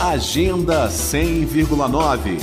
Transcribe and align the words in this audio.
Agenda 0.00 0.88
100,9 0.88 2.38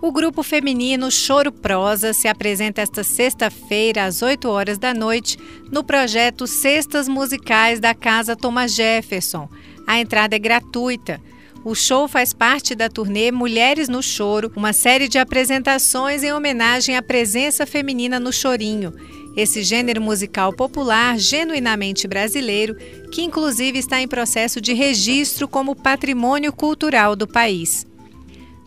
o 0.00 0.12
grupo 0.12 0.42
feminino 0.42 1.10
Choro 1.10 1.52
Prosa 1.52 2.14
se 2.14 2.28
apresenta 2.28 2.80
esta 2.80 3.02
sexta-feira, 3.02 4.04
às 4.04 4.22
8 4.22 4.48
horas 4.48 4.78
da 4.78 4.94
noite, 4.94 5.36
no 5.70 5.84
projeto 5.84 6.46
Cestas 6.46 7.08
Musicais 7.08 7.80
da 7.80 7.94
Casa 7.94 8.34
Thomas 8.34 8.72
Jefferson. 8.72 9.48
A 9.86 9.98
entrada 10.00 10.36
é 10.36 10.38
gratuita. 10.38 11.20
O 11.64 11.74
show 11.74 12.08
faz 12.08 12.32
parte 12.32 12.74
da 12.74 12.88
turnê 12.88 13.30
Mulheres 13.32 13.88
no 13.88 14.02
Choro, 14.02 14.50
uma 14.56 14.72
série 14.72 15.08
de 15.08 15.18
apresentações 15.18 16.22
em 16.22 16.32
homenagem 16.32 16.96
à 16.96 17.02
presença 17.02 17.66
feminina 17.66 18.18
no 18.20 18.32
chorinho. 18.32 18.94
Esse 19.38 19.62
gênero 19.62 20.02
musical 20.02 20.52
popular, 20.52 21.16
genuinamente 21.16 22.08
brasileiro, 22.08 22.74
que 23.12 23.22
inclusive 23.22 23.78
está 23.78 24.00
em 24.00 24.08
processo 24.08 24.60
de 24.60 24.72
registro 24.72 25.46
como 25.46 25.76
patrimônio 25.76 26.52
cultural 26.52 27.14
do 27.14 27.24
país. 27.24 27.86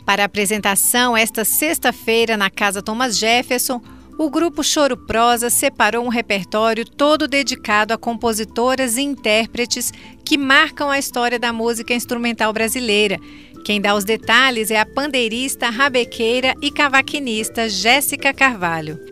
Para 0.06 0.24
a 0.24 0.28
apresentação 0.28 1.18
esta 1.18 1.44
sexta-feira 1.44 2.38
na 2.38 2.50
Casa 2.50 2.82
Thomas 2.82 3.18
Jefferson, 3.18 3.82
o 4.18 4.30
grupo 4.30 4.64
Choro 4.64 4.96
Prosa 4.96 5.50
separou 5.50 6.06
um 6.06 6.10
repertório 6.10 6.86
todo 6.86 7.28
dedicado 7.28 7.94
a 7.94 7.98
compositoras 7.98 8.96
e 8.96 9.02
intérpretes 9.02 9.92
que 10.24 10.38
marcam 10.38 10.90
a 10.90 10.98
história 10.98 11.38
da 11.38 11.52
música 11.52 11.94
instrumental 11.94 12.54
brasileira. 12.54 13.20
Quem 13.66 13.82
dá 13.82 13.94
os 13.94 14.06
detalhes 14.06 14.72
é 14.72 14.80
a 14.80 14.86
pandeirista, 14.86 15.70
rabequeira 15.70 16.54
e 16.62 16.72
cavaquinista 16.72 17.68
Jéssica 17.68 18.34
Carvalho. 18.34 19.11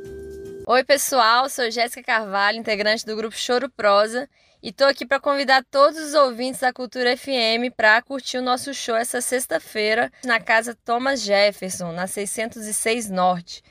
Oi, 0.71 0.83
pessoal, 0.83 1.49
sou 1.49 1.71
Jéssica 1.71 2.03
Carvalho, 2.03 2.59
integrante 2.59 3.03
do 3.03 3.15
grupo 3.15 3.35
Choro 3.35 3.71
Prosa, 3.71 4.29
e 4.61 4.71
tô 4.71 4.83
aqui 4.83 5.03
para 5.03 5.19
convidar 5.19 5.65
todos 5.71 5.97
os 5.97 6.13
ouvintes 6.13 6.61
da 6.61 6.71
Cultura 6.71 7.17
FM 7.17 7.73
para 7.75 7.99
curtir 8.03 8.37
o 8.37 8.43
nosso 8.43 8.71
show 8.71 8.95
essa 8.95 9.19
sexta-feira 9.19 10.11
na 10.23 10.39
Casa 10.39 10.77
Thomas 10.85 11.21
Jefferson, 11.21 11.91
na 11.91 12.05
606 12.05 13.09
Norte. 13.09 13.63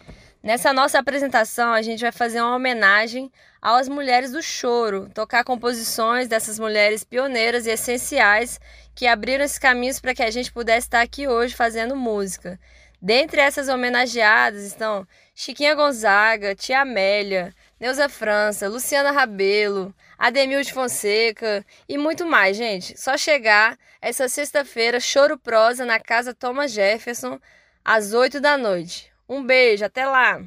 Nessa 0.42 0.72
nossa 0.72 0.98
apresentação, 0.98 1.72
a 1.72 1.82
gente 1.82 2.00
vai 2.00 2.10
fazer 2.10 2.40
uma 2.40 2.56
homenagem 2.56 3.30
às 3.62 3.88
mulheres 3.88 4.33
do 4.33 4.42
choro, 4.42 5.08
tocar 5.14 5.44
composições 5.44 6.27
dessas 6.27 6.58
mulheres 6.58 7.05
pioneiras 7.05 7.64
e 7.64 7.70
essenciais 7.70 8.58
que 8.96 9.06
abriram 9.06 9.44
esses 9.44 9.58
caminhos 9.60 10.00
para 10.00 10.16
que 10.16 10.22
a 10.24 10.33
gente 10.33 10.50
pudesse 10.50 10.88
estar 10.88 11.02
aqui 11.02 11.28
hoje 11.28 11.55
fazendo 11.55 11.94
música. 11.94 12.58
Dentre 13.00 13.40
essas 13.40 13.68
homenageadas 13.68 14.64
estão 14.64 15.06
Chiquinha 15.41 15.72
Gonzaga, 15.72 16.53
Tia 16.53 16.81
Amélia, 16.81 17.55
Neuza 17.78 18.08
França, 18.08 18.69
Luciana 18.69 19.12
Rabelo, 19.12 19.95
Ademil 20.19 20.61
de 20.62 20.72
Fonseca 20.72 21.64
e 21.89 21.97
muito 21.97 22.27
mais, 22.27 22.56
gente. 22.56 23.00
Só 23.00 23.17
chegar 23.17 23.78
essa 24.03 24.28
sexta-feira, 24.28 24.98
choro 24.98 25.39
prosa 25.39 25.84
na 25.84 26.00
casa 26.00 26.34
Thomas 26.34 26.72
Jefferson, 26.72 27.39
às 27.84 28.12
8 28.12 28.41
da 28.41 28.58
noite. 28.58 29.12
Um 29.28 29.45
beijo, 29.45 29.84
até 29.84 30.05
lá! 30.08 30.42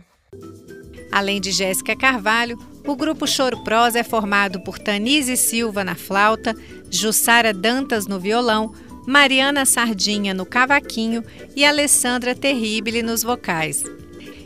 Além 1.09 1.39
de 1.39 1.53
Jéssica 1.53 1.95
Carvalho, 1.95 2.57
o 2.85 2.93
grupo 2.93 3.25
Choro 3.25 3.63
Prosa 3.63 3.99
é 3.99 4.03
formado 4.03 4.61
por 4.61 4.77
Tanise 4.77 5.37
Silva 5.37 5.85
na 5.85 5.95
flauta, 5.95 6.53
Jussara 6.89 7.53
Dantas 7.53 8.07
no 8.07 8.19
violão, 8.19 8.75
Mariana 9.07 9.65
Sardinha 9.65 10.33
no 10.33 10.45
cavaquinho 10.45 11.23
e 11.55 11.63
Alessandra 11.63 12.35
Terribile 12.35 13.01
nos 13.01 13.23
vocais. 13.23 13.85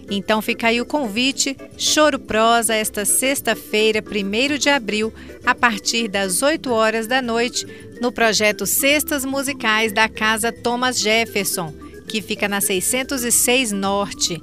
Então 0.09 0.41
fica 0.41 0.67
aí 0.67 0.79
o 0.79 0.85
convite, 0.85 1.57
Choro 1.77 2.19
Prosa, 2.19 2.75
esta 2.75 3.05
sexta-feira, 3.05 4.03
1 4.03 4.57
de 4.57 4.69
abril, 4.69 5.13
a 5.45 5.55
partir 5.55 6.07
das 6.07 6.43
8 6.43 6.71
horas 6.71 7.07
da 7.07 7.21
noite, 7.21 7.65
no 7.99 8.11
projeto 8.11 8.65
Cestas 8.65 9.25
Musicais 9.25 9.91
da 9.91 10.07
Casa 10.07 10.51
Thomas 10.51 10.99
Jefferson, 10.99 11.73
que 12.07 12.21
fica 12.21 12.47
na 12.47 12.61
606 12.61 13.71
Norte. 13.71 14.41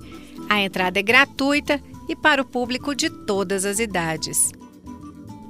A 0.48 0.60
entrada 0.60 0.98
é 0.98 1.02
gratuita 1.02 1.80
e 2.08 2.16
para 2.16 2.42
o 2.42 2.44
público 2.44 2.94
de 2.94 3.08
todas 3.08 3.64
as 3.64 3.78
idades. 3.78 4.50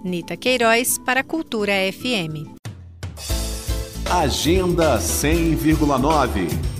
Nita 0.05 0.37
Queiroz, 0.37 0.99
para 0.99 1.21
a 1.21 1.25
Cultura 1.25 1.73
FM. 1.93 2.53
Agenda 4.11 4.99
100,9 4.99 6.72